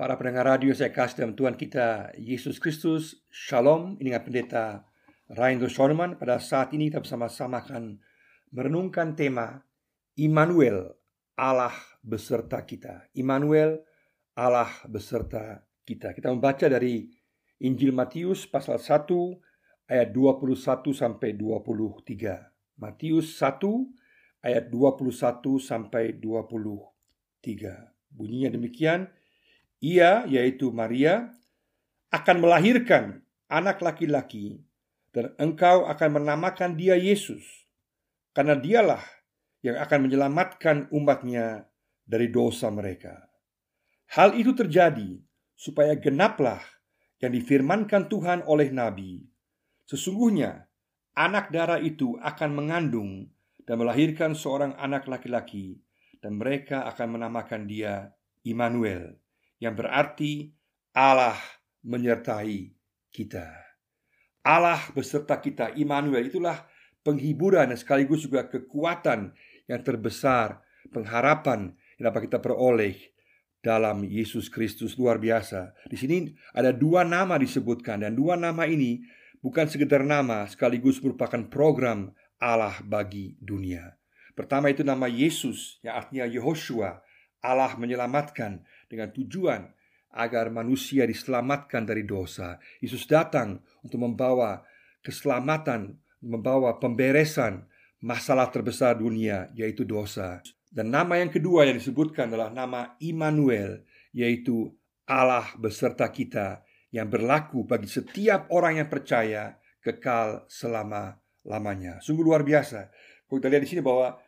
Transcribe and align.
Para 0.00 0.16
pendengar 0.16 0.56
radio 0.56 0.72
saya 0.72 0.96
kasih 0.96 1.20
dalam 1.20 1.36
Tuhan 1.36 1.60
kita 1.60 2.16
Yesus 2.16 2.56
Kristus. 2.56 3.20
Shalom 3.28 4.00
Ini 4.00 4.16
pendeta 4.24 4.88
Rainer 5.28 5.68
Schoenemann 5.68 6.16
Pada 6.16 6.40
saat 6.40 6.72
ini 6.72 6.88
kita 6.88 7.04
bersama-sama 7.04 7.60
akan 7.60 8.00
merenungkan 8.48 9.12
tema 9.12 9.60
Immanuel 10.16 10.96
Allah 11.36 11.76
beserta 12.00 12.64
kita. 12.64 13.12
Immanuel 13.12 13.84
Allah 14.32 14.72
beserta 14.88 15.68
kita. 15.84 16.16
Kita 16.16 16.32
membaca 16.32 16.64
dari 16.64 17.04
Injil 17.60 17.92
Matius 17.92 18.48
pasal 18.48 18.80
1 18.80 19.04
ayat 19.84 20.16
21 20.16 20.96
sampai 20.96 21.36
23 21.36 22.80
Matius 22.80 23.36
1 23.36 24.48
ayat 24.48 24.64
21 24.64 25.60
sampai 25.60 26.16
23 26.16 28.16
Bunyinya 28.16 28.48
demikian 28.48 29.19
ia, 29.80 30.24
yaitu 30.28 30.70
Maria, 30.70 31.32
akan 32.12 32.36
melahirkan 32.44 33.24
anak 33.50 33.80
laki-laki, 33.80 34.60
dan 35.10 35.34
engkau 35.40 35.88
akan 35.90 36.22
menamakan 36.22 36.78
dia 36.78 36.94
Yesus, 36.94 37.42
karena 38.30 38.54
dialah 38.54 39.02
yang 39.60 39.76
akan 39.76 40.06
menyelamatkan 40.06 40.76
umatnya 40.94 41.66
dari 42.06 42.30
dosa 42.30 42.70
mereka. 42.70 43.26
Hal 44.14 44.38
itu 44.38 44.54
terjadi 44.54 45.18
supaya 45.54 45.94
genaplah 45.98 46.62
yang 47.20 47.36
difirmankan 47.36 48.08
Tuhan 48.08 48.40
oleh 48.48 48.72
Nabi. 48.72 49.22
Sesungguhnya 49.84 50.66
anak 51.14 51.52
darah 51.52 51.78
itu 51.82 52.16
akan 52.22 52.50
mengandung 52.54 53.28
dan 53.68 53.76
melahirkan 53.78 54.34
seorang 54.34 54.74
anak 54.80 55.06
laki-laki, 55.06 55.78
dan 56.18 56.40
mereka 56.40 56.88
akan 56.90 57.20
menamakan 57.20 57.70
dia 57.70 58.10
Immanuel, 58.42 59.14
yang 59.60 59.76
berarti 59.76 60.50
Allah 60.96 61.38
menyertai 61.84 62.74
kita. 63.12 63.46
Allah 64.40 64.80
beserta 64.96 65.36
kita, 65.36 65.76
Immanuel 65.76 66.32
itulah 66.32 66.64
penghiburan 67.04 67.68
dan 67.68 67.78
sekaligus 67.78 68.24
juga 68.24 68.48
kekuatan 68.48 69.36
yang 69.68 69.80
terbesar, 69.84 70.64
pengharapan 70.88 71.76
yang 72.00 72.04
dapat 72.08 72.32
kita 72.32 72.40
peroleh 72.40 72.96
dalam 73.60 74.02
Yesus 74.08 74.48
Kristus 74.48 74.96
luar 74.96 75.20
biasa. 75.20 75.76
Di 75.86 76.00
sini 76.00 76.32
ada 76.56 76.72
dua 76.72 77.04
nama 77.04 77.36
disebutkan 77.36 78.00
dan 78.00 78.16
dua 78.16 78.40
nama 78.40 78.64
ini 78.64 79.04
bukan 79.44 79.68
sekedar 79.68 80.00
nama 80.00 80.48
sekaligus 80.48 80.96
merupakan 81.04 81.44
program 81.52 82.16
Allah 82.40 82.80
bagi 82.80 83.36
dunia. 83.36 84.00
Pertama 84.32 84.72
itu 84.72 84.80
nama 84.80 85.04
Yesus 85.04 85.76
yang 85.84 86.00
artinya 86.00 86.24
Yehoshua, 86.24 87.04
Allah 87.44 87.76
menyelamatkan 87.76 88.64
dengan 88.90 89.14
tujuan 89.14 89.70
agar 90.10 90.50
manusia 90.50 91.06
diselamatkan 91.06 91.86
dari 91.86 92.02
dosa. 92.02 92.58
Yesus 92.82 93.06
datang 93.06 93.62
untuk 93.86 94.02
membawa 94.02 94.66
keselamatan, 95.06 95.94
membawa 96.18 96.82
pemberesan 96.82 97.70
masalah 98.02 98.50
terbesar 98.50 98.98
dunia, 98.98 99.46
yaitu 99.54 99.86
dosa. 99.86 100.42
Dan 100.66 100.90
nama 100.90 101.22
yang 101.22 101.30
kedua 101.30 101.70
yang 101.70 101.78
disebutkan 101.78 102.26
adalah 102.26 102.50
nama 102.50 102.98
Immanuel, 102.98 103.86
yaitu 104.10 104.74
Allah 105.06 105.46
beserta 105.58 106.10
kita 106.10 106.66
yang 106.90 107.06
berlaku 107.06 107.62
bagi 107.62 107.86
setiap 107.86 108.50
orang 108.50 108.82
yang 108.82 108.88
percaya 108.90 109.58
kekal 109.78 110.46
selama-lamanya. 110.50 112.02
Sungguh 112.02 112.26
luar 112.26 112.42
biasa. 112.42 112.90
Kalau 113.26 113.38
kita 113.38 113.50
lihat 113.50 113.62
di 113.62 113.70
sini 113.70 113.82
bahwa 113.82 114.18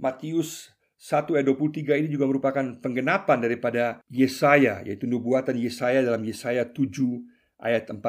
Matius 0.00 0.74
1 1.00 1.32
ayat 1.32 1.48
23 1.48 1.96
ini 2.04 2.08
juga 2.12 2.28
merupakan 2.28 2.76
penggenapan 2.76 3.40
daripada 3.40 4.04
Yesaya 4.12 4.84
yaitu 4.84 5.08
nubuatan 5.08 5.56
Yesaya 5.56 6.04
dalam 6.04 6.20
Yesaya 6.20 6.68
7 6.68 6.76
ayat 7.56 7.88
14 7.88 8.04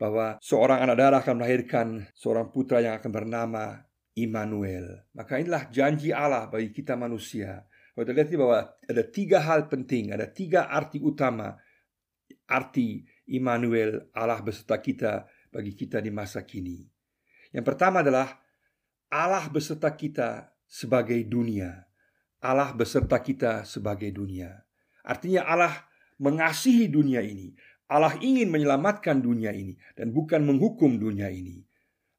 bahwa 0.00 0.40
seorang 0.40 0.80
anak 0.88 0.96
darah 0.96 1.20
akan 1.20 1.36
melahirkan 1.36 2.08
seorang 2.16 2.48
putra 2.48 2.80
yang 2.80 2.96
akan 2.96 3.12
bernama 3.12 3.84
Immanuel. 4.16 5.04
Maka 5.12 5.36
inilah 5.36 5.68
janji 5.68 6.16
Allah 6.16 6.48
bagi 6.48 6.72
kita 6.72 6.96
manusia. 6.96 7.68
Kalau 7.92 8.08
kita 8.08 8.16
lihat 8.16 8.28
bahwa 8.40 8.58
ada 8.88 9.02
tiga 9.04 9.38
hal 9.44 9.68
penting, 9.68 10.16
ada 10.16 10.24
tiga 10.24 10.72
arti 10.72 10.96
utama 10.96 11.52
arti 12.48 13.04
Immanuel 13.28 14.08
Allah 14.16 14.40
beserta 14.40 14.80
kita 14.80 15.28
bagi 15.52 15.76
kita 15.76 16.00
di 16.00 16.08
masa 16.08 16.40
kini. 16.44 16.88
Yang 17.52 17.64
pertama 17.68 18.00
adalah 18.00 18.40
Allah 19.12 19.44
beserta 19.52 19.92
kita 19.92 20.52
sebagai 20.72 21.20
dunia. 21.28 21.84
Allah 22.42 22.74
beserta 22.74 23.22
kita 23.22 23.62
sebagai 23.62 24.10
dunia. 24.10 24.50
Artinya 25.06 25.46
Allah 25.46 25.74
mengasihi 26.18 26.90
dunia 26.90 27.22
ini. 27.22 27.54
Allah 27.86 28.18
ingin 28.18 28.50
menyelamatkan 28.50 29.22
dunia 29.22 29.54
ini 29.54 29.78
dan 29.94 30.10
bukan 30.10 30.42
menghukum 30.42 30.98
dunia 30.98 31.30
ini. 31.30 31.62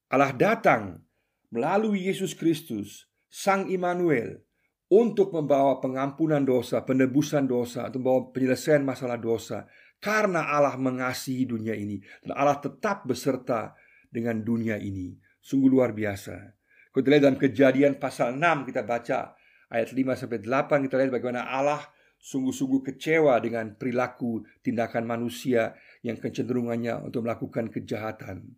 Allah 0.07 0.31
datang 0.31 1.01
melalui 1.49 2.07
Yesus 2.07 2.37
Kristus, 2.37 3.09
Sang 3.27 3.67
Immanuel, 3.67 4.45
untuk 4.93 5.33
membawa 5.33 5.81
pengampunan 5.81 6.45
dosa, 6.45 6.85
penebusan 6.85 7.49
dosa, 7.49 7.89
untuk 7.89 8.05
membawa 8.05 8.21
penyelesaian 8.29 8.85
masalah 8.85 9.17
dosa. 9.17 9.65
Karena 9.97 10.45
Allah 10.53 10.77
mengasihi 10.77 11.49
dunia 11.49 11.73
ini 11.73 11.97
dan 12.21 12.35
Allah 12.37 12.59
tetap 12.61 13.07
beserta 13.09 13.73
dengan 14.11 14.45
dunia 14.45 14.77
ini. 14.77 15.15
Sungguh 15.41 15.71
luar 15.71 15.95
biasa. 15.95 16.53
Kita 16.93 17.07
lihat 17.09 17.23
dalam 17.25 17.39
kejadian 17.41 17.97
pasal 17.97 18.37
6 18.37 18.69
kita 18.69 18.85
baca 18.85 19.33
ayat 19.73 19.89
5 19.89 20.13
sampai 20.13 20.39
8 20.45 20.85
kita 20.85 20.95
lihat 21.01 21.11
bagaimana 21.11 21.49
Allah 21.49 21.81
sungguh-sungguh 22.21 22.85
kecewa 22.93 23.35
dengan 23.41 23.75
perilaku 23.75 24.45
tindakan 24.63 25.03
manusia 25.03 25.75
yang 26.05 26.15
kecenderungannya 26.15 27.03
untuk 27.03 27.25
melakukan 27.27 27.67
kejahatan. 27.67 28.55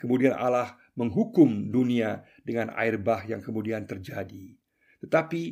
Kemudian 0.00 0.34
Allah 0.34 0.74
menghukum 0.98 1.70
dunia 1.70 2.26
dengan 2.42 2.74
air 2.74 2.98
bah 2.98 3.22
yang 3.22 3.38
kemudian 3.38 3.86
terjadi. 3.86 4.58
Tetapi 5.04 5.42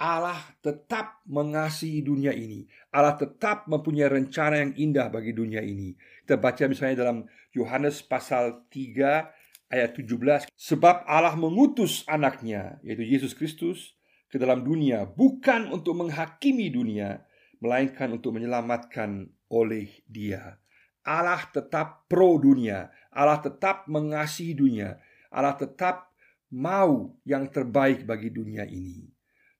Allah 0.00 0.40
tetap 0.64 1.20
mengasihi 1.28 2.00
dunia 2.00 2.32
ini. 2.32 2.64
Allah 2.92 3.16
tetap 3.16 3.68
mempunyai 3.68 4.08
rencana 4.08 4.64
yang 4.64 4.72
indah 4.76 5.12
bagi 5.12 5.36
dunia 5.36 5.60
ini. 5.60 5.92
Kita 6.24 6.40
baca 6.40 6.64
misalnya 6.68 7.04
dalam 7.04 7.28
Yohanes 7.52 8.00
pasal 8.00 8.64
3 8.72 9.68
ayat 9.70 9.90
17 9.94 10.48
sebab 10.56 11.04
Allah 11.06 11.36
mengutus 11.38 12.02
anaknya 12.10 12.82
yaitu 12.82 13.06
Yesus 13.06 13.36
Kristus 13.36 13.99
ke 14.30 14.38
dalam 14.38 14.62
dunia 14.62 15.04
bukan 15.04 15.74
untuk 15.74 15.98
menghakimi 15.98 16.70
dunia 16.70 17.26
melainkan 17.58 18.14
untuk 18.14 18.38
menyelamatkan 18.38 19.26
oleh 19.50 19.90
dia. 20.06 20.56
Allah 21.02 21.42
tetap 21.50 22.06
pro 22.06 22.38
dunia 22.38 22.88
Allah 23.10 23.42
tetap 23.42 23.90
mengasihi 23.90 24.54
dunia 24.54 24.94
Allah 25.34 25.58
tetap 25.58 26.10
mau 26.50 27.14
yang 27.22 27.46
terbaik 27.46 28.02
bagi 28.04 28.30
dunia 28.30 28.66
ini. 28.66 29.06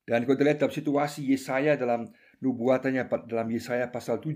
Dan 0.03 0.27
kalau 0.27 0.35
kita 0.35 0.47
lihat 0.47 0.59
dalam 0.59 0.75
situasi 0.75 1.21
Yesaya 1.31 1.79
dalam 1.79 2.11
nubuatannya 2.43 3.07
dalam 3.31 3.47
Yesaya 3.47 3.87
pasal 3.95 4.19
7 4.19 4.35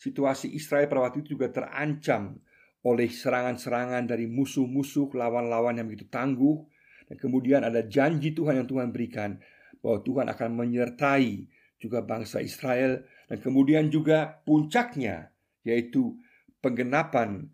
situasi 0.00 0.48
Israel 0.56 0.88
pada 0.88 1.04
waktu 1.04 1.20
itu 1.20 1.36
juga 1.36 1.52
terancam 1.52 2.40
oleh 2.80 3.12
serangan-serangan 3.12 4.08
dari 4.08 4.24
musuh-musuh 4.24 5.12
lawan-lawan 5.12 5.76
yang 5.76 5.86
begitu 5.92 6.08
tangguh. 6.08 6.64
Dan 7.12 7.20
kemudian 7.20 7.60
ada 7.66 7.84
janji 7.84 8.32
Tuhan 8.32 8.64
yang 8.64 8.68
Tuhan 8.70 8.88
berikan 8.94 9.36
bahwa 9.80 9.98
Tuhan 10.04 10.26
akan 10.32 10.50
menyertai 10.56 11.48
juga 11.80 12.04
bangsa 12.04 12.44
Israel. 12.44 13.04
Dan 13.28 13.38
kemudian 13.40 13.88
juga 13.88 14.40
puncaknya 14.44 15.32
yaitu 15.64 16.16
penggenapan 16.64 17.48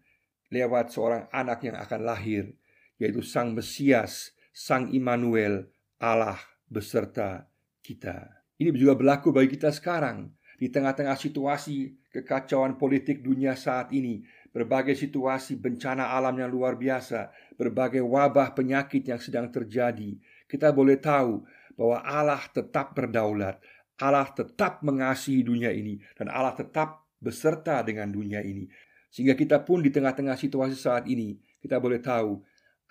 lewat 0.51 0.95
seorang 0.95 1.27
anak 1.35 1.67
yang 1.67 1.77
akan 1.79 2.07
lahir 2.07 2.55
yaitu 2.97 3.21
Sang 3.21 3.53
Mesias, 3.53 4.33
Sang 4.57 4.89
Immanuel, 4.89 5.69
Allah 6.01 6.41
beserta 6.67 7.45
kita. 7.85 8.45
Ini 8.57 8.73
juga 8.73 8.97
berlaku 8.97 9.37
bagi 9.37 9.53
kita 9.53 9.69
sekarang 9.69 10.33
di 10.57 10.73
tengah-tengah 10.73 11.13
situasi 11.13 11.93
kekacauan 12.09 12.81
politik 12.81 13.21
dunia 13.21 13.53
saat 13.53 13.93
ini. 13.93 14.25
Berbagai 14.57 14.97
situasi 14.97 15.61
bencana 15.61 16.17
alam 16.17 16.33
yang 16.41 16.49
luar 16.49 16.81
biasa, 16.81 17.29
berbagai 17.61 18.01
wabah 18.01 18.57
penyakit 18.57 19.05
yang 19.05 19.21
sedang 19.21 19.53
terjadi, 19.53 20.17
kita 20.49 20.73
boleh 20.73 20.97
tahu 20.97 21.45
bahwa 21.77 22.01
Allah 22.03 22.43
tetap 22.51 22.97
berdaulat, 22.97 23.61
Allah 24.01 24.29
tetap 24.33 24.81
mengasihi 24.83 25.45
dunia 25.45 25.71
ini, 25.73 26.01
dan 26.17 26.33
Allah 26.33 26.57
tetap 26.57 27.05
beserta 27.21 27.85
dengan 27.85 28.09
dunia 28.09 28.41
ini. 28.45 28.69
Sehingga 29.13 29.33
kita 29.33 29.65
pun 29.65 29.81
di 29.81 29.89
tengah-tengah 29.93 30.37
situasi 30.37 30.77
saat 30.77 31.09
ini, 31.09 31.37
kita 31.61 31.81
boleh 31.81 32.01
tahu 32.01 32.41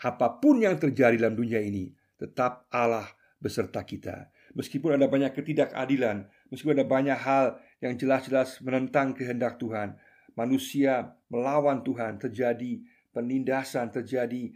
apa 0.02 0.42
pun 0.42 0.62
yang 0.62 0.78
terjadi 0.78 1.18
dalam 1.18 1.38
dunia 1.38 1.62
ini, 1.62 1.94
tetap 2.18 2.66
Allah 2.74 3.06
beserta 3.38 3.86
kita. 3.86 4.30
Meskipun 4.56 4.96
ada 4.96 5.06
banyak 5.06 5.36
ketidakadilan, 5.36 6.26
meskipun 6.48 6.80
ada 6.80 6.88
banyak 6.88 7.20
hal 7.20 7.60
yang 7.84 7.94
jelas-jelas 8.00 8.64
menentang 8.64 9.12
kehendak 9.12 9.60
Tuhan, 9.60 10.00
manusia 10.34 11.16
melawan 11.28 11.84
Tuhan, 11.84 12.18
terjadi 12.18 12.80
penindasan, 13.12 13.92
terjadi 13.92 14.52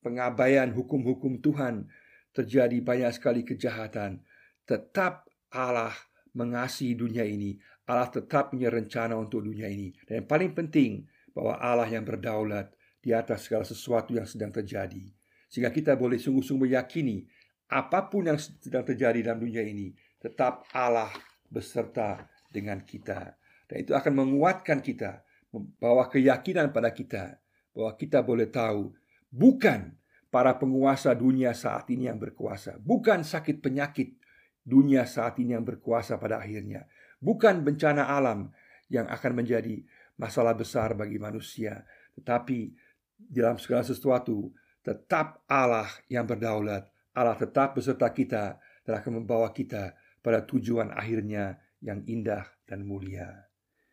pengabaian 0.00 0.72
hukum-hukum 0.72 1.40
Tuhan, 1.40 1.88
terjadi 2.32 2.80
banyak 2.80 3.12
sekali 3.12 3.44
kejahatan. 3.44 4.20
Tetap 4.64 5.28
Allah 5.52 5.92
mengasihi 6.32 6.96
dunia 6.96 7.24
ini. 7.28 7.56
Allah 7.88 8.08
tetap 8.08 8.52
punya 8.52 8.72
rencana 8.72 9.16
untuk 9.16 9.44
dunia 9.44 9.68
ini. 9.68 9.92
Dan 10.08 10.24
yang 10.24 10.28
paling 10.28 10.52
penting, 10.56 11.04
bahwa 11.32 11.56
Allah 11.58 11.88
yang 11.88 12.04
berdaulat 12.04 12.70
di 13.02 13.10
atas 13.10 13.48
segala 13.48 13.64
sesuatu 13.64 14.14
yang 14.14 14.28
sedang 14.28 14.52
terjadi. 14.52 15.02
Sehingga 15.48 15.72
kita 15.72 15.96
boleh 15.98 16.20
sungguh-sungguh 16.20 16.68
meyakini 16.68 17.24
apa 17.72 18.08
pun 18.08 18.28
yang 18.28 18.36
sedang 18.36 18.84
terjadi 18.84 19.32
dalam 19.32 19.40
dunia 19.40 19.64
ini, 19.64 19.96
tetap 20.20 20.68
Allah 20.76 21.08
beserta 21.48 22.28
dengan 22.52 22.84
kita. 22.84 23.32
Dan 23.64 23.76
itu 23.80 23.96
akan 23.96 24.12
menguatkan 24.12 24.84
kita, 24.84 25.24
membawa 25.52 26.08
keyakinan 26.08 26.68
pada 26.68 26.92
kita 26.92 27.40
bahwa 27.72 27.92
kita 27.96 28.20
boleh 28.20 28.48
tahu 28.52 28.92
bukan 29.32 29.96
para 30.32 30.56
penguasa 30.56 31.12
dunia 31.12 31.52
saat 31.52 31.92
ini 31.92 32.08
yang 32.08 32.16
berkuasa, 32.16 32.80
bukan 32.80 33.20
sakit 33.20 33.60
penyakit 33.60 34.16
dunia 34.64 35.04
saat 35.04 35.36
ini 35.36 35.52
yang 35.52 35.62
berkuasa 35.68 36.16
pada 36.16 36.40
akhirnya, 36.40 36.88
bukan 37.20 37.60
bencana 37.60 38.08
alam 38.08 38.48
yang 38.88 39.04
akan 39.12 39.44
menjadi 39.44 39.84
masalah 40.16 40.56
besar 40.56 40.96
bagi 40.96 41.20
manusia, 41.20 41.84
tetapi 42.16 42.72
dalam 43.20 43.60
segala 43.60 43.84
sesuatu 43.84 44.48
tetap 44.80 45.44
Allah 45.52 45.92
yang 46.08 46.24
berdaulat, 46.24 46.88
Allah 47.12 47.36
tetap 47.36 47.76
beserta 47.76 48.08
kita 48.08 48.56
dan 48.88 48.92
akan 49.04 49.20
membawa 49.20 49.52
kita 49.52 49.92
pada 50.24 50.40
tujuan 50.48 50.96
akhirnya 50.96 51.60
yang 51.84 52.00
indah 52.08 52.48
dan 52.64 52.88
mulia. 52.88 53.28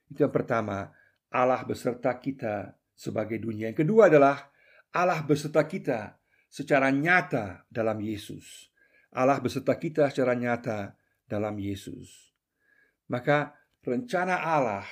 Itu 0.08 0.24
yang 0.24 0.34
pertama, 0.34 0.88
Allah 1.30 1.62
beserta 1.68 2.16
kita 2.16 2.80
sebagai 2.96 3.38
dunia. 3.38 3.70
Yang 3.70 3.86
kedua 3.86 4.08
adalah 4.08 4.50
Allah 4.96 5.22
beserta 5.22 5.62
kita 5.68 6.19
secara 6.50 6.90
nyata 6.90 7.64
dalam 7.70 8.02
Yesus. 8.02 8.74
Allah 9.14 9.38
beserta 9.38 9.78
kita 9.78 10.10
secara 10.10 10.34
nyata 10.34 10.98
dalam 11.30 11.56
Yesus. 11.62 12.34
Maka 13.10 13.54
rencana 13.86 14.42
Allah 14.42 14.86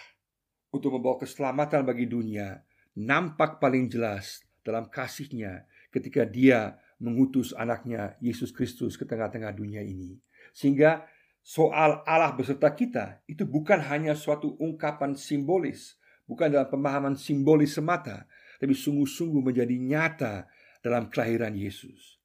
untuk 0.74 0.98
membawa 0.98 1.22
keselamatan 1.22 1.86
bagi 1.86 2.06
dunia 2.06 2.62
nampak 2.98 3.62
paling 3.62 3.90
jelas 3.90 4.42
dalam 4.66 4.90
kasihnya 4.90 5.70
ketika 5.94 6.26
dia 6.26 6.82
mengutus 6.98 7.54
anaknya 7.54 8.18
Yesus 8.18 8.50
Kristus 8.50 8.98
ke 8.98 9.06
tengah-tengah 9.06 9.54
dunia 9.54 9.86
ini. 9.86 10.18
Sehingga 10.50 11.06
soal 11.46 12.02
Allah 12.10 12.34
beserta 12.34 12.74
kita 12.74 13.22
itu 13.30 13.46
bukan 13.46 13.78
hanya 13.86 14.18
suatu 14.18 14.58
ungkapan 14.58 15.14
simbolis, 15.14 15.94
bukan 16.26 16.50
dalam 16.50 16.70
pemahaman 16.74 17.14
simbolis 17.14 17.78
semata, 17.78 18.26
tapi 18.58 18.74
sungguh-sungguh 18.74 19.46
menjadi 19.46 19.78
nyata 19.78 20.50
dalam 20.88 21.12
kelahiran 21.12 21.52
Yesus. 21.54 22.18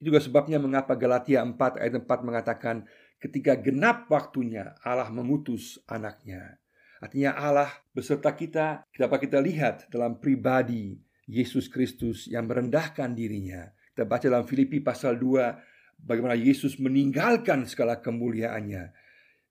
Itu 0.00 0.12
juga 0.12 0.20
sebabnya 0.20 0.60
mengapa 0.60 0.96
Galatia 0.96 1.40
4 1.44 1.56
ayat 1.80 1.94
4 2.04 2.28
mengatakan 2.28 2.84
ketika 3.20 3.56
genap 3.56 4.08
waktunya 4.08 4.76
Allah 4.80 5.12
mengutus 5.12 5.80
anaknya. 5.88 6.60
Artinya 7.00 7.36
Allah 7.36 7.72
beserta 7.96 8.32
kita 8.36 8.84
dapat 8.92 9.28
kita 9.28 9.40
lihat 9.40 9.88
dalam 9.88 10.20
pribadi 10.20 11.00
Yesus 11.24 11.68
Kristus 11.72 12.28
yang 12.28 12.44
merendahkan 12.48 13.12
dirinya. 13.16 13.72
Kita 13.92 14.04
baca 14.04 14.26
dalam 14.28 14.44
Filipi 14.48 14.80
pasal 14.80 15.16
2 15.16 16.04
bagaimana 16.04 16.36
Yesus 16.36 16.80
meninggalkan 16.80 17.68
segala 17.68 18.00
kemuliaannya. 18.00 18.92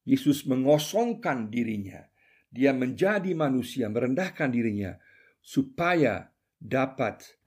Yesus 0.06 0.46
mengosongkan 0.50 1.54
dirinya. 1.54 2.06
Dia 2.50 2.74
menjadi 2.74 3.30
manusia, 3.38 3.86
merendahkan 3.94 4.50
dirinya 4.50 4.98
supaya 5.38 6.34
dapat 6.58 7.39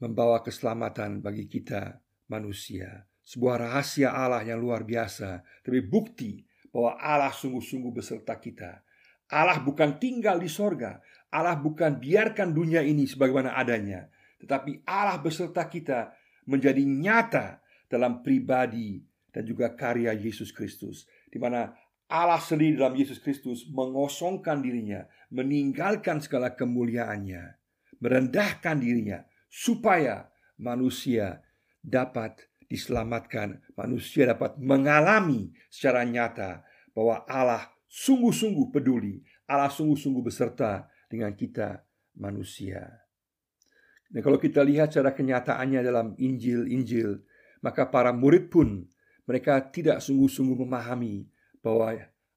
membawa 0.00 0.44
keselamatan 0.44 1.24
bagi 1.24 1.48
kita 1.48 2.00
manusia. 2.28 3.06
Sebuah 3.26 3.66
rahasia 3.66 4.14
Allah 4.14 4.46
yang 4.46 4.62
luar 4.62 4.86
biasa, 4.86 5.42
tapi 5.66 5.82
bukti 5.82 6.46
bahwa 6.70 6.94
Allah 7.00 7.34
sungguh-sungguh 7.34 7.90
beserta 7.90 8.38
kita. 8.38 8.86
Allah 9.26 9.58
bukan 9.58 9.98
tinggal 9.98 10.38
di 10.38 10.46
sorga, 10.46 11.02
Allah 11.34 11.58
bukan 11.58 11.98
biarkan 11.98 12.54
dunia 12.54 12.86
ini 12.86 13.02
sebagaimana 13.10 13.58
adanya, 13.58 14.06
tetapi 14.38 14.86
Allah 14.86 15.18
beserta 15.18 15.66
kita 15.66 16.14
menjadi 16.46 16.86
nyata 16.86 17.58
dalam 17.90 18.22
pribadi 18.22 19.02
dan 19.34 19.42
juga 19.42 19.74
karya 19.74 20.14
Yesus 20.14 20.54
Kristus 20.54 21.10
di 21.26 21.42
mana 21.42 21.74
Allah 22.06 22.38
sendiri 22.38 22.78
dalam 22.78 22.94
Yesus 22.94 23.18
Kristus 23.18 23.66
mengosongkan 23.66 24.62
dirinya, 24.62 25.02
meninggalkan 25.34 26.22
segala 26.22 26.54
kemuliaannya, 26.54 27.58
merendahkan 27.98 28.78
dirinya 28.78 29.26
supaya 29.56 30.28
manusia 30.60 31.40
dapat 31.80 32.44
diselamatkan, 32.68 33.56
manusia 33.72 34.28
dapat 34.28 34.60
mengalami 34.60 35.56
secara 35.72 36.04
nyata 36.04 36.60
bahwa 36.92 37.24
Allah 37.24 37.64
sungguh-sungguh 37.88 38.68
peduli, 38.68 39.24
Allah 39.48 39.72
sungguh-sungguh 39.72 40.20
beserta 40.20 40.84
dengan 41.08 41.32
kita 41.32 41.80
manusia. 42.20 42.84
Dan 44.12 44.20
kalau 44.20 44.36
kita 44.36 44.60
lihat 44.60 44.92
secara 44.92 45.16
kenyataannya 45.16 45.80
dalam 45.80 46.12
Injil-Injil 46.20 47.24
maka 47.64 47.88
para 47.88 48.12
murid 48.12 48.52
pun 48.52 48.84
mereka 49.24 49.58
tidak 49.58 50.04
sungguh-sungguh 50.04 50.62
memahami 50.62 51.26
bahwa 51.64 51.96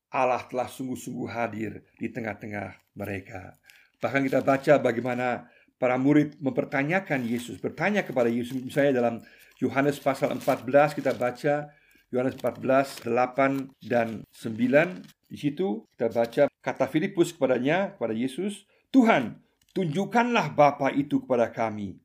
Allah 0.09 0.41
telah 0.49 0.65
sungguh-sungguh 0.65 1.29
hadir 1.29 1.85
di 2.01 2.09
tengah-tengah 2.09 2.97
mereka. 2.97 3.59
Bahkan 4.01 4.25
kita 4.25 4.41
baca 4.41 4.73
bagaimana 4.81 5.45
para 5.79 5.95
murid 5.95 6.35
mempertanyakan 6.43 7.23
Yesus, 7.23 7.57
bertanya 7.57 8.03
kepada 8.03 8.27
Yesus. 8.27 8.59
Misalnya 8.59 8.99
dalam 8.99 9.15
Yohanes 9.63 9.97
pasal 9.97 10.35
14 10.35 10.93
kita 10.93 11.15
baca 11.15 11.71
Yohanes 12.11 12.35
14 12.37 13.07
8 13.07 13.79
dan 13.87 14.27
9 14.31 15.31
di 15.31 15.37
situ 15.37 15.87
kita 15.95 16.07
baca 16.11 16.43
kata 16.59 16.85
Filipus 16.91 17.31
kepadanya 17.31 17.95
kepada 17.95 18.11
Yesus, 18.11 18.67
"Tuhan, 18.91 19.39
tunjukkanlah 19.71 20.51
Bapa 20.53 20.91
itu 20.91 21.23
kepada 21.23 21.47
kami. 21.49 21.95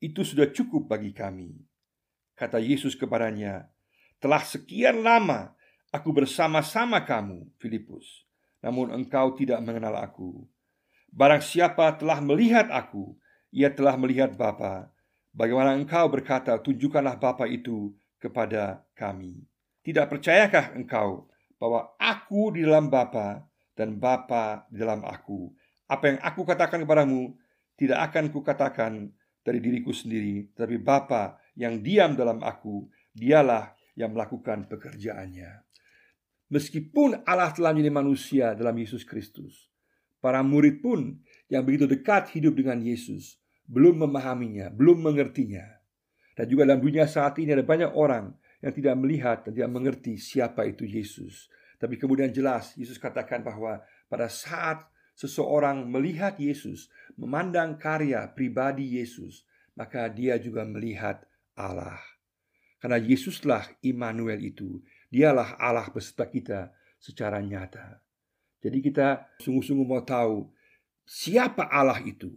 Itu 0.00 0.24
sudah 0.24 0.48
cukup 0.48 0.88
bagi 0.88 1.12
kami." 1.12 1.52
Kata 2.38 2.62
Yesus 2.62 2.94
kepadanya, 2.94 3.68
"Telah 4.22 4.40
sekian 4.46 5.02
lama 5.04 5.58
aku 5.92 6.12
bersama-sama 6.12 7.02
kamu, 7.02 7.48
Filipus, 7.56 8.28
namun 8.60 8.92
engkau 8.92 9.32
tidak 9.34 9.60
mengenal 9.64 9.96
aku. 9.98 10.44
Barang 11.08 11.40
siapa 11.42 11.96
telah 11.96 12.20
melihat 12.20 12.68
aku, 12.68 13.16
ia 13.50 13.72
telah 13.72 13.96
melihat 13.96 14.36
Bapa. 14.36 14.92
Bagaimana 15.32 15.76
engkau 15.76 16.08
berkata, 16.10 16.58
tunjukkanlah 16.60 17.16
Bapa 17.16 17.48
itu 17.48 17.94
kepada 18.20 18.84
kami? 18.92 19.46
Tidak 19.84 20.04
percayakah 20.04 20.76
engkau 20.76 21.30
bahwa 21.56 21.96
aku 21.96 22.54
di 22.54 22.66
dalam 22.66 22.92
Bapa 22.92 23.46
dan 23.72 23.96
Bapa 23.96 24.68
di 24.68 24.76
dalam 24.76 25.00
aku? 25.06 25.52
Apa 25.88 26.04
yang 26.12 26.18
aku 26.20 26.44
katakan 26.44 26.84
kepadamu 26.84 27.32
tidak 27.78 28.10
akan 28.10 28.28
kukatakan 28.34 28.92
dari 29.40 29.64
diriku 29.64 29.94
sendiri, 29.94 30.52
tetapi 30.52 30.76
Bapa 30.82 31.40
yang 31.56 31.80
diam 31.80 32.12
dalam 32.12 32.44
aku, 32.44 32.90
dialah 33.16 33.72
yang 33.96 34.12
melakukan 34.12 34.68
pekerjaannya. 34.68 35.64
Meskipun 36.48 37.24
Allah 37.24 37.52
telah 37.52 37.72
menjadi 37.72 37.92
manusia 37.92 38.46
dalam 38.52 38.76
Yesus 38.76 39.04
Kristus, 39.04 39.68
para 40.18 40.42
murid 40.42 40.82
pun 40.82 41.18
yang 41.48 41.64
begitu 41.64 41.88
dekat 41.88 42.30
hidup 42.34 42.58
dengan 42.58 42.82
Yesus 42.82 43.38
belum 43.68 44.08
memahaminya, 44.08 44.72
belum 44.72 45.04
mengertinya. 45.04 45.62
Dan 46.32 46.48
juga 46.48 46.64
dalam 46.64 46.80
dunia 46.80 47.04
saat 47.04 47.36
ini 47.36 47.52
ada 47.52 47.66
banyak 47.66 47.92
orang 47.92 48.32
yang 48.64 48.72
tidak 48.72 48.94
melihat 48.96 49.44
dan 49.44 49.52
tidak 49.52 49.70
mengerti 49.70 50.16
siapa 50.16 50.64
itu 50.64 50.88
Yesus. 50.88 51.52
Tapi 51.78 52.00
kemudian 52.00 52.32
jelas 52.32 52.74
Yesus 52.74 52.96
katakan 52.96 53.44
bahwa 53.44 53.78
pada 54.08 54.26
saat 54.26 54.82
seseorang 55.14 55.86
melihat 55.86 56.38
Yesus, 56.40 56.88
memandang 57.18 57.76
karya 57.76 58.30
pribadi 58.32 58.98
Yesus, 58.98 59.44
maka 59.74 60.06
dia 60.08 60.38
juga 60.40 60.62
melihat 60.62 61.22
Allah. 61.58 61.98
Karena 62.78 62.98
Yesuslah 63.02 63.66
Immanuel 63.82 64.38
itu, 64.42 64.78
dialah 65.10 65.58
Allah 65.58 65.90
beserta 65.90 66.30
kita 66.30 66.70
secara 67.02 67.42
nyata. 67.42 67.98
Jadi 68.58 68.78
kita 68.82 69.38
sungguh-sungguh 69.38 69.86
mau 69.86 70.02
tahu 70.02 70.50
siapa 71.06 71.70
Allah 71.70 72.02
itu. 72.02 72.34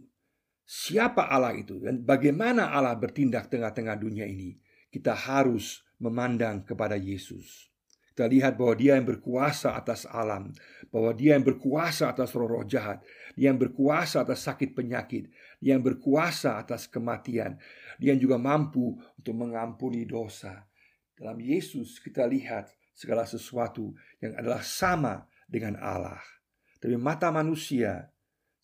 Siapa 0.62 1.28
Allah 1.28 1.52
itu 1.58 1.82
dan 1.82 2.00
bagaimana 2.00 2.70
Allah 2.72 2.96
bertindak 2.96 3.50
tengah-tengah 3.50 3.98
dunia 3.98 4.24
ini. 4.24 4.56
Kita 4.92 5.12
harus 5.12 5.82
memandang 6.00 6.64
kepada 6.64 6.96
Yesus. 6.96 7.72
Kita 8.12 8.28
lihat 8.28 8.60
bahwa 8.60 8.76
dia 8.76 9.00
yang 9.00 9.08
berkuasa 9.08 9.72
atas 9.72 10.04
alam, 10.04 10.52
bahwa 10.92 11.16
dia 11.16 11.32
yang 11.32 11.48
berkuasa 11.48 12.12
atas 12.12 12.36
roh-roh 12.36 12.60
jahat, 12.68 13.00
dia 13.32 13.48
yang 13.48 13.56
berkuasa 13.56 14.20
atas 14.20 14.44
sakit 14.44 14.76
penyakit, 14.76 15.32
dia 15.64 15.72
yang 15.72 15.80
berkuasa 15.80 16.60
atas 16.60 16.84
kematian, 16.92 17.56
dia 17.96 18.12
yang 18.12 18.20
juga 18.20 18.36
mampu 18.36 19.00
untuk 19.16 19.32
mengampuni 19.32 20.04
dosa. 20.04 20.68
Dalam 21.16 21.40
Yesus 21.40 22.04
kita 22.04 22.28
lihat 22.28 22.68
segala 22.92 23.24
sesuatu 23.24 23.96
yang 24.20 24.36
adalah 24.36 24.60
sama 24.60 25.24
dengan 25.52 25.76
Allah. 25.76 26.24
Tapi 26.80 26.96
mata 26.96 27.28
manusia 27.28 28.08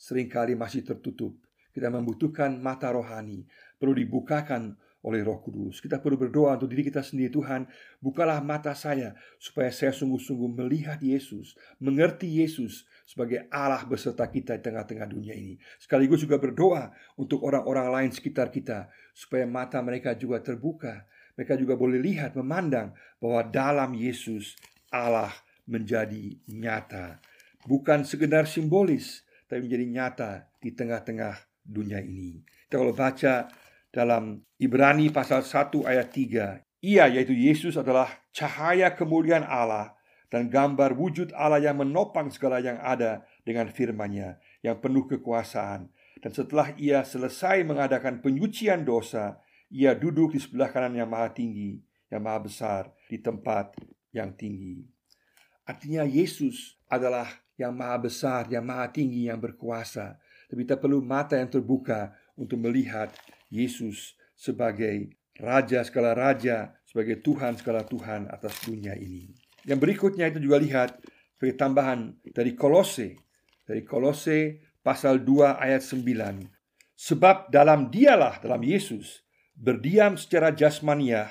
sering 0.01 0.33
kali 0.33 0.57
masih 0.57 0.81
tertutup. 0.81 1.37
Kita 1.69 1.93
membutuhkan 1.93 2.57
mata 2.59 2.89
rohani, 2.89 3.45
perlu 3.77 3.93
dibukakan 3.93 4.75
oleh 5.07 5.23
Roh 5.23 5.39
Kudus. 5.39 5.79
Kita 5.79 6.03
perlu 6.03 6.19
berdoa 6.19 6.59
untuk 6.59 6.75
diri 6.75 6.83
kita 6.91 7.07
sendiri, 7.07 7.31
Tuhan, 7.31 7.71
bukalah 8.03 8.43
mata 8.43 8.75
saya 8.75 9.15
supaya 9.39 9.71
saya 9.71 9.95
sungguh-sungguh 9.95 10.59
melihat 10.59 10.99
Yesus, 10.99 11.55
mengerti 11.79 12.43
Yesus 12.43 12.83
sebagai 13.07 13.47
Allah 13.49 13.87
beserta 13.87 14.27
kita 14.27 14.59
di 14.59 14.63
tengah-tengah 14.67 15.07
dunia 15.07 15.39
ini. 15.39 15.55
Sekaligus 15.79 16.27
juga 16.27 16.43
berdoa 16.43 16.91
untuk 17.15 17.47
orang-orang 17.47 17.95
lain 17.95 18.11
sekitar 18.11 18.51
kita 18.51 18.91
supaya 19.15 19.47
mata 19.47 19.79
mereka 19.79 20.19
juga 20.19 20.43
terbuka. 20.43 21.07
Mereka 21.39 21.55
juga 21.55 21.79
boleh 21.79 22.03
lihat, 22.03 22.35
memandang 22.35 22.91
bahwa 23.23 23.47
dalam 23.47 23.95
Yesus 23.95 24.59
Allah 24.91 25.31
menjadi 25.69 26.35
nyata. 26.49 27.21
Bukan 27.69 28.09
sekedar 28.09 28.49
simbolis, 28.49 29.23
tapi 29.45 29.69
menjadi 29.69 29.87
nyata 29.87 30.31
di 30.59 30.73
tengah-tengah 30.73 31.37
dunia 31.61 32.01
ini. 32.01 32.41
Kita 32.67 32.81
kalau 32.81 32.97
baca 32.97 33.53
dalam 33.93 34.41
Ibrani 34.57 35.13
pasal 35.13 35.45
1 35.45 35.85
ayat 35.85 36.09
3. 36.09 36.65
Ia 36.79 37.05
yaitu 37.11 37.35
Yesus 37.35 37.77
adalah 37.77 38.09
cahaya 38.33 38.95
kemuliaan 38.95 39.45
Allah 39.45 39.99
dan 40.31 40.49
gambar 40.49 40.95
wujud 40.95 41.35
Allah 41.35 41.59
yang 41.59 41.81
menopang 41.81 42.31
segala 42.31 42.63
yang 42.63 42.79
ada 42.79 43.27
dengan 43.43 43.69
firman-Nya 43.69 44.39
yang 44.63 44.79
penuh 44.79 45.09
kekuasaan. 45.09 45.91
Dan 46.19 46.31
setelah 46.35 46.75
ia 46.77 47.03
selesai 47.03 47.63
mengadakan 47.63 48.19
penyucian 48.19 48.83
dosa, 48.83 49.39
ia 49.71 49.95
duduk 49.95 50.35
di 50.35 50.41
sebelah 50.43 50.71
kanan 50.71 50.99
yang 50.99 51.09
maha 51.09 51.31
tinggi, 51.31 51.79
yang 52.11 52.25
maha 52.27 52.47
besar, 52.47 52.83
di 53.07 53.19
tempat 53.23 53.75
yang 54.11 54.35
tinggi. 54.35 54.98
Artinya 55.69 56.09
Yesus 56.09 56.81
adalah 56.89 57.29
yang 57.61 57.77
maha 57.77 58.09
besar, 58.09 58.49
yang 58.49 58.65
maha 58.65 58.89
tinggi, 58.89 59.29
yang 59.29 59.37
berkuasa. 59.37 60.17
Tapi 60.49 60.65
kita 60.65 60.81
perlu 60.81 61.05
mata 61.05 61.37
yang 61.37 61.53
terbuka 61.53 62.17
untuk 62.41 62.57
melihat 62.57 63.13
Yesus 63.53 64.17
sebagai 64.33 65.13
Raja 65.37 65.85
segala 65.85 66.17
Raja, 66.17 66.73
sebagai 66.89 67.21
Tuhan 67.21 67.61
segala 67.61 67.85
Tuhan 67.85 68.33
atas 68.33 68.65
dunia 68.65 68.97
ini. 68.97 69.29
Yang 69.69 69.79
berikutnya 69.85 70.33
itu 70.33 70.41
juga 70.41 70.57
lihat 70.57 70.97
sebagai 71.37 71.61
tambahan 71.61 72.17
dari 72.33 72.57
Kolose. 72.57 73.21
Dari 73.69 73.85
Kolose 73.85 74.65
pasal 74.81 75.21
2 75.21 75.61
ayat 75.61 75.85
9. 75.85 76.49
Sebab 76.97 77.53
dalam 77.53 77.93
dialah, 77.93 78.41
dalam 78.41 78.65
Yesus, 78.65 79.21
berdiam 79.53 80.17
secara 80.17 80.49
jasmaniah 80.49 81.29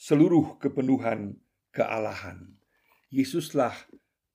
seluruh 0.00 0.56
kepenuhan 0.56 1.36
kealahan. 1.68 2.63
Yesuslah 3.14 3.74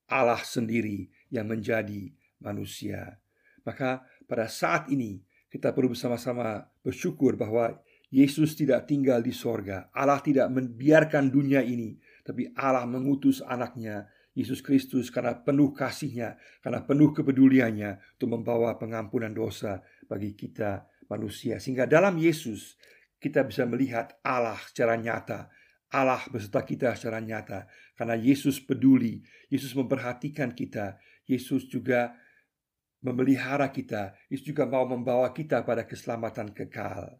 Allah 0.08 0.40
sendiri 0.40 1.12
yang 1.28 1.52
menjadi 1.52 2.16
manusia. 2.40 3.20
Maka 3.68 4.08
pada 4.24 4.48
saat 4.48 4.88
ini 4.88 5.20
kita 5.52 5.76
perlu 5.76 5.92
bersama-sama 5.92 6.64
bersyukur 6.80 7.36
bahwa 7.36 7.76
Yesus 8.10 8.58
tidak 8.58 8.90
tinggal 8.90 9.22
di 9.22 9.30
sorga. 9.36 9.92
Allah 9.94 10.18
tidak 10.24 10.50
membiarkan 10.50 11.30
dunia 11.30 11.62
ini, 11.62 11.94
tapi 12.26 12.50
Allah 12.58 12.88
mengutus 12.90 13.44
anaknya, 13.46 14.10
Yesus 14.34 14.66
Kristus 14.66 15.14
karena 15.14 15.38
penuh 15.38 15.76
kasihnya, 15.76 16.40
karena 16.64 16.82
penuh 16.82 17.14
kepeduliannya 17.14 18.18
untuk 18.18 18.30
membawa 18.34 18.80
pengampunan 18.82 19.30
dosa 19.30 19.84
bagi 20.10 20.34
kita 20.34 20.90
manusia. 21.06 21.62
Sehingga 21.62 21.86
dalam 21.86 22.18
Yesus 22.18 22.78
kita 23.22 23.46
bisa 23.46 23.68
melihat 23.70 24.18
Allah 24.26 24.58
secara 24.58 24.98
nyata. 24.98 25.52
Allah 25.90 26.22
beserta 26.30 26.62
kita 26.66 26.94
secara 26.98 27.22
nyata. 27.22 27.66
Karena 28.00 28.16
Yesus 28.16 28.64
peduli, 28.64 29.20
Yesus 29.52 29.76
memperhatikan 29.76 30.56
kita. 30.56 30.96
Yesus 31.28 31.68
juga 31.68 32.16
memelihara 33.04 33.68
kita, 33.76 34.16
Yesus 34.32 34.56
juga 34.56 34.64
mau 34.64 34.88
membawa 34.88 35.36
kita 35.36 35.68
pada 35.68 35.84
keselamatan 35.84 36.56
kekal. 36.56 37.20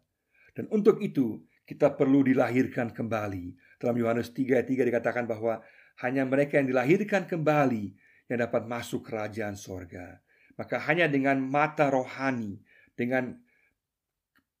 Dan 0.56 0.72
untuk 0.72 1.04
itu, 1.04 1.44
kita 1.68 1.92
perlu 1.92 2.24
dilahirkan 2.24 2.96
kembali. 2.96 3.76
Dalam 3.76 3.96
Yohanes 4.00 4.32
3 4.32 4.56
ayat 4.56 4.68
3 4.72 4.88
dikatakan 4.88 5.24
bahwa 5.28 5.60
hanya 6.00 6.24
mereka 6.24 6.56
yang 6.56 6.72
dilahirkan 6.72 7.28
kembali 7.28 7.84
yang 8.32 8.38
dapat 8.40 8.64
masuk 8.64 9.04
kerajaan 9.04 9.60
sorga. 9.60 10.16
Maka 10.56 10.80
hanya 10.88 11.12
dengan 11.12 11.44
mata 11.44 11.92
rohani, 11.92 12.56
dengan 12.96 13.36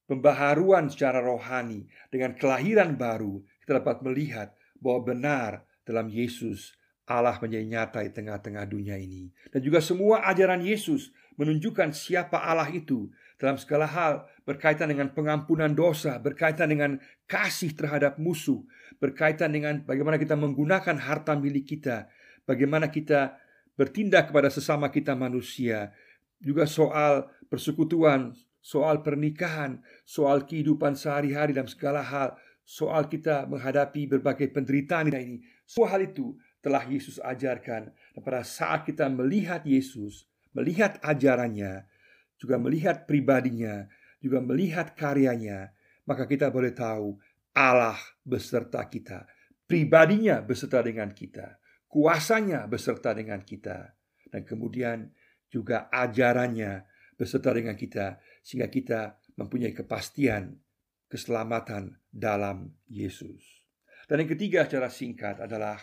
pembaharuan 0.04 0.92
secara 0.92 1.24
rohani, 1.24 1.88
dengan 2.12 2.36
kelahiran 2.36 2.94
baru, 3.00 3.40
kita 3.64 3.80
dapat 3.80 4.04
melihat 4.04 4.48
bahwa 4.80 5.00
benar 5.16 5.50
dalam 5.90 6.06
Yesus 6.06 6.78
Allah 7.10 7.34
menjadi 7.42 7.66
nyata 7.66 8.06
di 8.06 8.14
tengah-tengah 8.14 8.64
dunia 8.70 8.94
ini. 8.94 9.34
Dan 9.50 9.66
juga 9.66 9.82
semua 9.82 10.22
ajaran 10.30 10.62
Yesus 10.62 11.10
menunjukkan 11.34 11.90
siapa 11.90 12.38
Allah 12.38 12.70
itu 12.70 13.10
dalam 13.40 13.58
segala 13.58 13.90
hal 13.90 14.30
berkaitan 14.46 14.94
dengan 14.94 15.10
pengampunan 15.10 15.74
dosa, 15.74 16.22
berkaitan 16.22 16.70
dengan 16.70 17.02
kasih 17.26 17.74
terhadap 17.74 18.20
musuh, 18.20 18.62
berkaitan 19.02 19.50
dengan 19.50 19.82
bagaimana 19.82 20.20
kita 20.20 20.38
menggunakan 20.38 21.00
harta 21.02 21.34
milik 21.34 21.74
kita, 21.74 22.06
bagaimana 22.46 22.92
kita 22.92 23.40
bertindak 23.74 24.30
kepada 24.30 24.52
sesama 24.52 24.92
kita 24.92 25.16
manusia, 25.16 25.90
juga 26.38 26.68
soal 26.68 27.26
persekutuan, 27.48 28.36
soal 28.60 29.00
pernikahan, 29.00 29.80
soal 30.04 30.44
kehidupan 30.44 30.92
sehari-hari 30.92 31.56
dalam 31.56 31.66
segala 31.66 32.04
hal, 32.04 32.36
soal 32.70 33.10
kita 33.10 33.50
menghadapi 33.50 34.06
berbagai 34.06 34.54
penderitaan 34.54 35.10
ini. 35.10 35.42
Semua 35.66 35.98
hal 35.98 36.06
itu 36.06 36.38
telah 36.62 36.86
Yesus 36.86 37.18
ajarkan. 37.18 37.90
Dan 37.90 38.20
pada 38.22 38.46
saat 38.46 38.86
kita 38.86 39.10
melihat 39.10 39.66
Yesus, 39.66 40.30
melihat 40.54 41.02
ajarannya, 41.02 41.90
juga 42.38 42.62
melihat 42.62 43.10
pribadinya, 43.10 43.90
juga 44.22 44.38
melihat 44.38 44.94
karyanya, 44.94 45.74
maka 46.06 46.30
kita 46.30 46.46
boleh 46.54 46.70
tahu 46.70 47.18
Allah 47.58 47.98
beserta 48.22 48.86
kita. 48.86 49.26
Pribadinya 49.66 50.38
beserta 50.38 50.78
dengan 50.78 51.10
kita. 51.10 51.58
Kuasanya 51.90 52.70
beserta 52.70 53.10
dengan 53.10 53.42
kita. 53.42 53.98
Dan 54.30 54.46
kemudian 54.46 55.10
juga 55.50 55.90
ajarannya 55.90 56.86
beserta 57.18 57.50
dengan 57.50 57.74
kita. 57.74 58.22
Sehingga 58.46 58.70
kita 58.70 59.18
mempunyai 59.34 59.74
kepastian 59.74 60.69
keselamatan 61.10 61.98
dalam 62.06 62.70
Yesus. 62.86 63.66
Dan 64.06 64.22
yang 64.22 64.30
ketiga 64.30 64.62
secara 64.64 64.86
singkat 64.86 65.42
adalah 65.42 65.78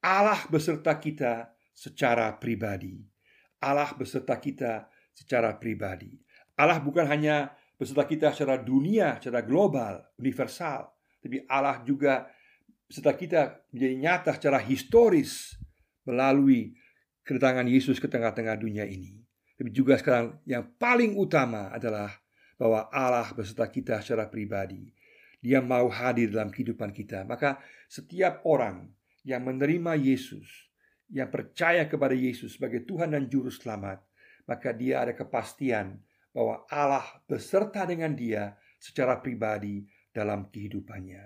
Allah 0.00 0.40
beserta 0.48 0.96
kita 0.96 1.52
secara 1.72 2.32
pribadi. 2.40 3.04
Allah 3.60 3.92
beserta 3.96 4.40
kita 4.40 4.88
secara 5.12 5.56
pribadi. 5.56 6.16
Allah 6.56 6.80
bukan 6.80 7.04
hanya 7.08 7.52
beserta 7.76 8.04
kita 8.08 8.32
secara 8.32 8.60
dunia, 8.60 9.20
secara 9.20 9.44
global, 9.44 10.00
universal, 10.16 10.92
tapi 11.20 11.40
Allah 11.48 11.80
juga 11.84 12.28
beserta 12.84 13.16
kita 13.16 13.40
menjadi 13.72 13.94
nyata 13.96 14.30
secara 14.36 14.60
historis 14.60 15.56
melalui 16.04 16.76
kedatangan 17.24 17.64
Yesus 17.64 17.96
ke 17.96 18.06
tengah-tengah 18.06 18.60
dunia 18.60 18.84
ini. 18.84 19.24
Tapi 19.56 19.72
juga 19.72 19.96
sekarang 19.96 20.44
yang 20.44 20.76
paling 20.76 21.16
utama 21.16 21.72
adalah 21.72 22.12
bahwa 22.54 22.86
Allah 22.90 23.28
beserta 23.34 23.66
kita 23.66 24.00
secara 24.00 24.30
pribadi. 24.30 24.90
Dia 25.44 25.60
mau 25.60 25.90
hadir 25.92 26.32
dalam 26.32 26.48
kehidupan 26.48 26.94
kita. 26.94 27.28
Maka 27.28 27.60
setiap 27.86 28.40
orang 28.48 28.88
yang 29.24 29.44
menerima 29.44 29.96
Yesus, 30.00 30.48
yang 31.12 31.28
percaya 31.28 31.84
kepada 31.84 32.16
Yesus 32.16 32.56
sebagai 32.56 32.88
Tuhan 32.88 33.12
dan 33.12 33.28
Juru 33.28 33.52
Selamat, 33.52 34.00
maka 34.48 34.72
dia 34.72 35.04
ada 35.04 35.12
kepastian 35.12 36.00
bahwa 36.32 36.64
Allah 36.72 37.04
beserta 37.28 37.84
dengan 37.84 38.16
dia 38.16 38.56
secara 38.80 39.20
pribadi 39.20 39.84
dalam 40.12 40.48
kehidupannya. 40.48 41.24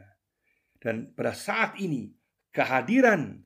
Dan 0.78 1.14
pada 1.14 1.35
saat 1.35 1.78
ini, 1.82 2.11
kehadiran 2.54 3.38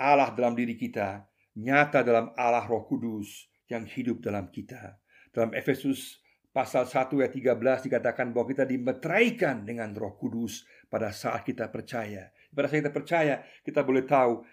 Allah 0.00 0.32
dalam 0.32 0.52
diri 0.56 0.76
kita 0.76 1.24
nyata 1.54 2.02
dalam 2.02 2.34
Allah 2.34 2.66
Roh 2.66 2.84
Kudus 2.84 3.46
yang 3.70 3.86
hidup 3.86 4.20
dalam 4.20 4.50
kita. 4.50 4.98
Dalam 5.30 5.54
Efesus 5.54 6.23
pasal 6.54 6.86
1 6.86 7.10
ayat 7.18 7.34
13 7.34 7.90
dikatakan 7.90 8.30
bahwa 8.30 8.46
kita 8.46 8.62
dimeteraikan 8.62 9.66
dengan 9.66 9.90
Roh 9.90 10.14
Kudus 10.14 10.62
pada 10.86 11.10
saat 11.10 11.42
kita 11.42 11.66
percaya. 11.66 12.30
Pada 12.54 12.70
saat 12.70 12.86
kita 12.86 12.94
percaya, 12.94 13.42
kita 13.66 13.82
boleh 13.82 14.06
tahu 14.06 14.46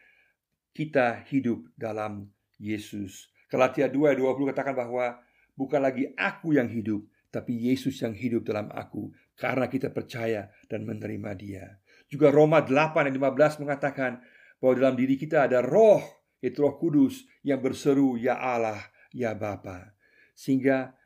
kita 0.74 1.22
hidup 1.30 1.70
dalam 1.78 2.26
Yesus. 2.58 3.30
Galatia 3.46 3.86
2 3.86 4.18
ayat 4.18 4.18
20 4.18 4.50
katakan 4.50 4.74
bahwa 4.74 5.22
bukan 5.54 5.78
lagi 5.78 6.10
aku 6.18 6.58
yang 6.58 6.74
hidup, 6.74 7.06
tapi 7.30 7.70
Yesus 7.70 8.02
yang 8.02 8.18
hidup 8.18 8.50
dalam 8.50 8.74
aku 8.74 9.14
karena 9.38 9.70
kita 9.70 9.94
percaya 9.94 10.50
dan 10.66 10.90
menerima 10.90 11.32
Dia. 11.38 11.66
Juga 12.10 12.34
Roma 12.34 12.66
8 12.66 13.14
ayat 13.14 13.14
15 13.14 13.62
mengatakan 13.62 14.26
bahwa 14.58 14.74
dalam 14.74 14.96
diri 14.98 15.22
kita 15.22 15.46
ada 15.46 15.62
roh, 15.62 16.02
yaitu 16.42 16.66
roh 16.66 16.82
kudus 16.82 17.30
yang 17.46 17.62
berseru, 17.62 18.18
Ya 18.18 18.42
Allah, 18.42 18.82
Ya 19.14 19.38
Bapa. 19.38 19.94
Sehingga 20.34 20.98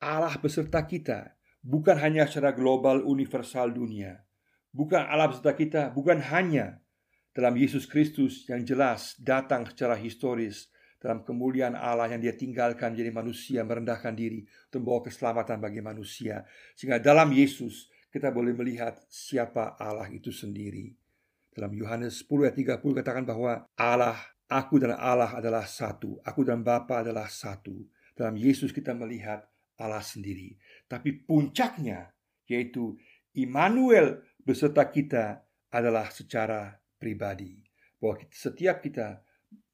Allah 0.00 0.32
beserta 0.40 0.80
kita 0.88 1.36
bukan 1.60 2.00
hanya 2.00 2.24
secara 2.24 2.56
global 2.56 3.04
universal 3.04 3.68
dunia, 3.68 4.24
bukan 4.72 5.04
Allah 5.04 5.28
beserta 5.28 5.52
kita, 5.52 5.82
bukan 5.92 6.24
hanya 6.32 6.80
dalam 7.36 7.54
Yesus 7.54 7.84
Kristus 7.84 8.48
yang 8.48 8.64
jelas 8.64 9.14
datang 9.20 9.68
secara 9.68 9.94
historis 9.94 10.72
dalam 11.00 11.24
kemuliaan 11.24 11.72
Allah 11.76 12.12
yang 12.12 12.20
dia 12.20 12.36
tinggalkan 12.36 12.92
menjadi 12.92 13.12
manusia 13.12 13.60
merendahkan 13.64 14.12
diri 14.12 14.44
untuk 14.68 14.84
membawa 14.84 15.00
keselamatan 15.08 15.56
bagi 15.56 15.80
manusia 15.80 16.44
sehingga 16.76 17.00
dalam 17.00 17.32
Yesus 17.32 17.88
kita 18.12 18.28
boleh 18.34 18.52
melihat 18.52 18.98
siapa 19.06 19.78
Allah 19.78 20.10
itu 20.10 20.34
sendiri. 20.34 20.92
Dalam 21.50 21.70
Yohanes 21.74 22.26
10 22.26 22.46
ayat 22.46 22.56
30 22.82 22.98
katakan 23.02 23.24
bahwa 23.26 23.66
Allah, 23.74 24.18
aku 24.46 24.82
dan 24.82 24.94
Allah 24.98 25.34
adalah 25.34 25.66
satu. 25.66 26.18
Aku 26.22 26.46
dan 26.46 26.62
Bapa 26.62 27.02
adalah 27.02 27.26
satu. 27.26 27.74
Dalam 28.14 28.34
Yesus 28.38 28.70
kita 28.74 28.94
melihat 28.94 29.46
Allah 29.80 30.04
sendiri. 30.04 30.54
Tapi 30.84 31.24
puncaknya 31.24 32.12
yaitu 32.46 32.98
Immanuel 33.34 34.20
beserta 34.42 34.90
kita 34.90 35.40
adalah 35.70 36.10
secara 36.10 36.74
pribadi. 36.98 37.62
Bahwa 37.96 38.20
setiap 38.28 38.82
kita 38.82 39.22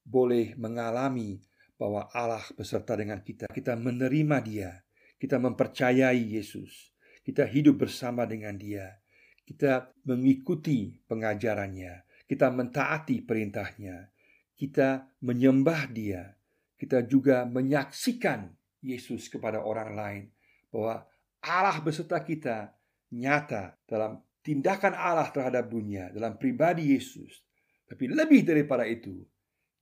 boleh 0.06 0.54
mengalami 0.54 1.42
bahwa 1.76 2.08
Allah 2.14 2.44
beserta 2.54 2.96
dengan 2.96 3.20
kita. 3.20 3.50
Kita 3.50 3.74
menerima 3.76 4.36
Dia, 4.44 4.72
kita 5.18 5.36
mempercayai 5.40 6.36
Yesus, 6.36 6.92
kita 7.26 7.44
hidup 7.48 7.88
bersama 7.88 8.24
dengan 8.24 8.56
Dia, 8.56 8.96
kita 9.44 9.92
mengikuti 10.08 10.96
pengajarannya, 11.10 12.24
kita 12.28 12.48
mentaati 12.52 13.22
perintahnya, 13.22 14.10
kita 14.56 15.10
menyembah 15.20 15.82
Dia, 15.92 16.22
kita 16.76 17.04
juga 17.04 17.44
menyaksikan 17.44 18.52
Yesus 18.84 19.28
kepada 19.32 19.64
orang 19.64 19.90
lain 19.96 20.22
bahwa 20.72 21.04
Allah 21.42 21.78
beserta 21.80 22.20
kita 22.20 22.74
nyata 23.14 23.78
dalam 23.86 24.20
tindakan 24.42 24.94
Allah 24.94 25.30
terhadap 25.30 25.70
dunia, 25.70 26.10
dalam 26.10 26.38
pribadi 26.38 26.94
Yesus. 26.94 27.42
Tapi 27.86 28.10
lebih 28.10 28.42
daripada 28.42 28.82
itu, 28.82 29.22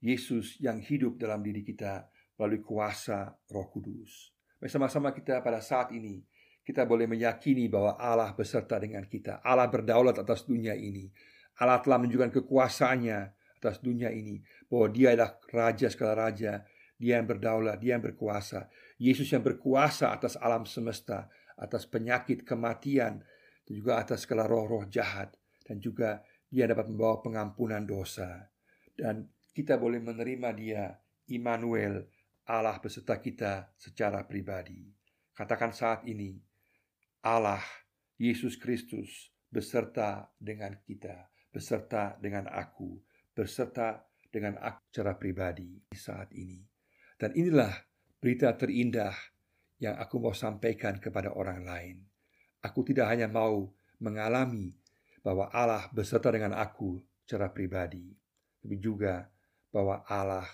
Yesus 0.05 0.61
yang 0.61 0.81
hidup 0.85 1.17
dalam 1.17 1.41
diri 1.41 1.65
kita 1.65 2.05
melalui 2.37 2.61
kuasa 2.61 3.33
Roh 3.49 3.69
Kudus. 3.73 4.33
Bersama-sama 4.61 5.13
kita 5.17 5.41
pada 5.41 5.65
saat 5.65 5.93
ini 5.97 6.21
kita 6.65 6.89
boleh 6.89 7.05
meyakini 7.05 7.69
bahwa 7.69 8.01
Allah 8.01 8.33
beserta 8.33 8.81
dengan 8.81 9.05
kita. 9.05 9.45
Allah 9.45 9.69
berdaulat 9.69 10.17
atas 10.17 10.49
dunia 10.49 10.73
ini. 10.73 11.13
Allah 11.61 11.79
telah 11.85 12.01
menunjukkan 12.01 12.41
kekuasaannya 12.41 13.19
atas 13.61 13.85
dunia 13.85 14.09
ini. 14.09 14.41
Bahwa 14.73 14.89
dia 14.89 15.13
adalah 15.13 15.37
Raja 15.53 15.93
segala 15.93 16.29
Raja. 16.29 16.65
Dia 16.99 17.19
yang 17.21 17.27
berdaulat, 17.27 17.83
dia 17.83 17.99
yang 17.99 18.05
berkuasa. 18.05 18.71
Yesus 18.99 19.31
yang 19.35 19.43
berkuasa 19.43 20.15
atas 20.15 20.39
alam 20.39 20.65
semesta. 20.65 21.31
Atas 21.59 21.87
penyakit, 21.87 22.47
kematian. 22.47 23.23
Dan 23.65 23.73
juga 23.73 23.99
atas 23.99 24.27
segala 24.27 24.47
roh-roh 24.47 24.87
jahat. 24.87 25.35
Dan 25.65 25.83
juga 25.83 26.23
dia 26.49 26.71
dapat 26.71 26.87
membawa 26.87 27.19
pengampunan 27.19 27.83
dosa. 27.83 28.47
Dan 28.95 29.27
kita 29.55 29.79
boleh 29.79 29.99
menerima 29.99 30.51
Dia, 30.55 30.85
Immanuel, 31.31 32.07
Allah 32.45 32.77
beserta 32.79 33.19
kita 33.19 33.73
secara 33.79 34.23
pribadi. 34.29 34.85
Katakan 35.35 35.73
saat 35.73 36.05
ini, 36.05 36.37
Allah, 37.25 37.63
Yesus 38.21 38.61
Kristus 38.61 39.33
beserta 39.49 40.29
dengan 40.37 40.77
kita, 40.83 41.31
beserta 41.51 42.15
dengan 42.21 42.47
aku, 42.51 42.99
beserta 43.33 44.05
dengan 44.29 44.59
aku 44.59 44.83
secara 44.91 45.15
pribadi 45.15 45.79
saat 45.95 46.31
ini. 46.35 46.74
Dan 47.25 47.33
inilah 47.40 47.73
berita 48.21 48.52
terindah 48.52 49.16
yang 49.81 49.97
aku 49.97 50.21
mau 50.21 50.37
sampaikan 50.37 51.00
kepada 51.00 51.33
orang 51.33 51.64
lain. 51.64 51.97
Aku 52.61 52.85
tidak 52.85 53.09
hanya 53.09 53.33
mau 53.33 53.73
mengalami 53.97 54.76
bahwa 55.25 55.49
Allah 55.49 55.88
beserta 55.88 56.28
dengan 56.28 56.52
aku 56.52 57.00
secara 57.25 57.49
pribadi, 57.49 58.12
tapi 58.61 58.76
juga 58.76 59.25
bahwa 59.73 60.04
Allah 60.04 60.45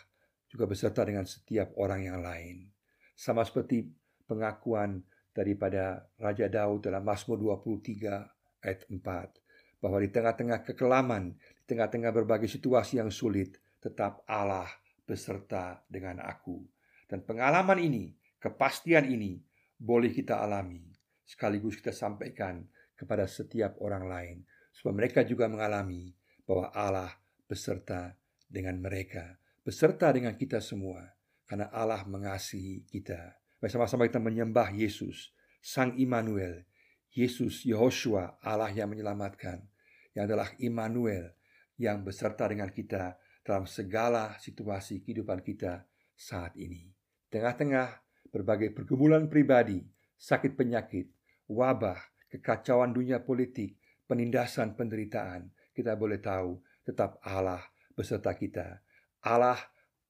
juga 0.46 0.70
beserta 0.70 1.02
dengan 1.02 1.26
setiap 1.26 1.74
orang 1.74 2.06
yang 2.06 2.22
lain. 2.22 2.70
Sama 3.18 3.42
seperti 3.42 3.90
pengakuan 4.30 5.02
daripada 5.34 6.06
Raja 6.22 6.46
Daud 6.46 6.86
dalam 6.86 7.02
Mazmur 7.02 7.58
23 7.66 8.62
ayat 8.62 8.86
4 8.86 9.82
bahwa 9.82 9.98
di 9.98 10.06
tengah-tengah 10.06 10.62
kekelaman, 10.62 11.34
di 11.34 11.64
tengah-tengah 11.66 12.14
berbagai 12.14 12.46
situasi 12.46 13.02
yang 13.02 13.10
sulit, 13.10 13.58
tetap 13.82 14.22
Allah 14.30 14.70
beserta 15.10 15.82
dengan 15.90 16.22
aku. 16.22 16.62
Dan 17.10 17.26
pengalaman 17.26 17.82
ini, 17.82 18.14
kepastian 18.38 19.10
ini 19.10 19.42
boleh 19.74 20.14
kita 20.14 20.38
alami. 20.38 20.86
Sekaligus 21.26 21.82
kita 21.82 21.90
sampaikan 21.90 22.62
kepada 22.94 23.26
setiap 23.26 23.82
orang 23.82 24.06
lain. 24.06 24.36
Supaya 24.70 24.94
mereka 24.94 25.26
juga 25.26 25.50
mengalami 25.50 26.14
bahwa 26.46 26.70
Allah 26.70 27.10
beserta 27.50 28.14
dengan 28.46 28.78
mereka, 28.78 29.34
beserta 29.66 30.14
dengan 30.14 30.38
kita 30.38 30.62
semua, 30.62 31.02
karena 31.50 31.66
Allah 31.74 32.06
mengasihi 32.06 32.86
kita. 32.86 33.34
Bersama-sama 33.58 34.06
kita 34.06 34.22
menyembah 34.22 34.70
Yesus, 34.70 35.34
Sang 35.58 35.98
Immanuel, 35.98 36.62
Yesus 37.10 37.66
Yehoshua, 37.66 38.38
Allah 38.38 38.70
yang 38.70 38.94
menyelamatkan, 38.94 39.66
yang 40.14 40.30
adalah 40.30 40.54
Immanuel 40.62 41.34
yang 41.74 42.06
beserta 42.06 42.46
dengan 42.46 42.70
kita 42.70 43.18
dalam 43.50 43.66
segala 43.66 44.38
situasi 44.38 45.02
kehidupan 45.02 45.42
kita 45.42 45.82
saat 46.14 46.54
ini. 46.54 46.86
Tengah-tengah 47.26 47.98
berbagai 48.30 48.70
pergumulan 48.70 49.26
pribadi, 49.26 49.82
sakit 50.14 50.54
penyakit, 50.54 51.10
wabah, 51.50 51.98
kekacauan 52.30 52.94
dunia 52.94 53.18
politik, 53.26 53.74
penindasan 54.06 54.78
penderitaan, 54.78 55.50
kita 55.74 55.98
boleh 55.98 56.22
tahu 56.22 56.62
tetap 56.86 57.18
Allah 57.26 57.58
beserta 57.90 58.38
kita. 58.38 58.78
Allah 59.26 59.58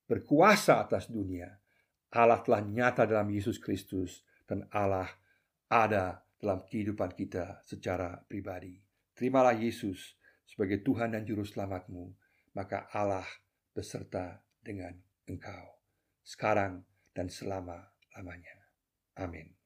berkuasa 0.04 0.84
atas 0.84 1.08
dunia. 1.08 1.48
Allah 2.12 2.44
telah 2.44 2.60
nyata 2.60 3.08
dalam 3.08 3.32
Yesus 3.32 3.56
Kristus 3.56 4.20
dan 4.44 4.68
Allah 4.68 5.08
ada 5.72 6.20
dalam 6.36 6.60
kehidupan 6.68 7.16
kita 7.16 7.64
secara 7.64 8.20
pribadi. 8.20 8.76
Terimalah 9.16 9.56
Yesus 9.56 10.20
sebagai 10.44 10.84
Tuhan 10.84 11.16
dan 11.16 11.22
Juru 11.22 11.46
Selamatmu, 11.46 12.19
maka 12.56 12.90
Allah 12.90 13.26
beserta 13.70 14.42
dengan 14.60 14.96
engkau. 15.28 15.80
Sekarang 16.24 16.84
dan 17.14 17.30
selama-lamanya. 17.30 18.56
Amin. 19.18 19.59